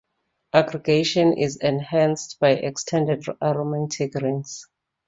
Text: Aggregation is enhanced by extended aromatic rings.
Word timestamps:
Aggregation 0.53 1.33
is 1.37 1.57
enhanced 1.57 2.37
by 2.39 2.53
extended 2.55 3.23
aromatic 3.39 4.15
rings. 4.15 4.65